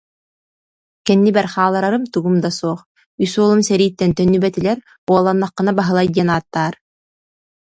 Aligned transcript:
Кэннибэр 1.05 1.47
хаалларарым 1.53 2.03
тугум 2.13 2.35
да 2.43 2.49
суох, 2.57 2.79
үс 3.25 3.33
уолум 3.39 3.61
сэрииттэн 3.67 4.11
төннүбэтилэр, 4.17 4.79
уолланнаххына 5.09 5.71
Баһылай 5.77 6.07
диэн 6.15 6.29
ааттаар 6.35 6.75